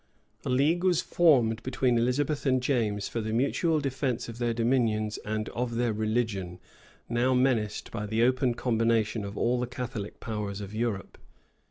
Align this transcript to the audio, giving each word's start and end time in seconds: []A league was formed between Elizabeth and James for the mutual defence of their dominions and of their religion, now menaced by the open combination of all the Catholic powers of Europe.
[]A 0.43 0.49
league 0.49 0.83
was 0.83 0.99
formed 0.99 1.61
between 1.61 1.95
Elizabeth 1.95 2.47
and 2.47 2.59
James 2.63 3.07
for 3.07 3.21
the 3.21 3.31
mutual 3.31 3.79
defence 3.79 4.27
of 4.27 4.39
their 4.39 4.51
dominions 4.51 5.19
and 5.19 5.47
of 5.49 5.75
their 5.75 5.93
religion, 5.93 6.59
now 7.07 7.35
menaced 7.35 7.91
by 7.91 8.07
the 8.07 8.23
open 8.23 8.55
combination 8.55 9.23
of 9.23 9.37
all 9.37 9.59
the 9.59 9.67
Catholic 9.67 10.19
powers 10.19 10.59
of 10.59 10.73
Europe. 10.73 11.19